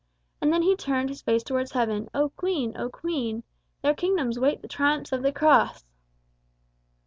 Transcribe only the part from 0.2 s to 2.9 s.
And then he turned His face towards Heaven, "O Queen! O